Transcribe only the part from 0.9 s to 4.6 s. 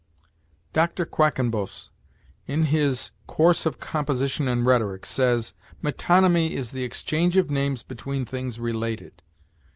Quackenbos, in his "Course of Composition